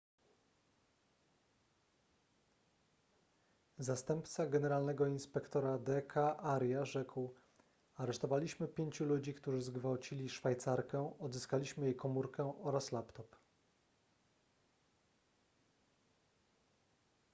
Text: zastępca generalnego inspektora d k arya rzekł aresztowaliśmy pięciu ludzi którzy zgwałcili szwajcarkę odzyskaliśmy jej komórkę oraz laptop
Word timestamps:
zastępca 3.77 4.45
generalnego 4.47 5.07
inspektora 5.07 5.77
d 5.77 6.01
k 6.01 6.35
arya 6.37 6.85
rzekł 6.85 7.33
aresztowaliśmy 7.95 8.67
pięciu 8.67 9.05
ludzi 9.05 9.33
którzy 9.33 9.61
zgwałcili 9.61 10.29
szwajcarkę 10.29 11.13
odzyskaliśmy 11.19 11.85
jej 11.85 11.95
komórkę 11.95 12.53
oraz 12.63 12.91
laptop 12.91 13.35